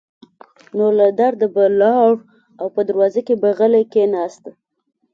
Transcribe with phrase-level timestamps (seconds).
[0.77, 2.13] نو له درده به لاړ
[2.59, 4.43] او په دروازه کې به غلی کېناست.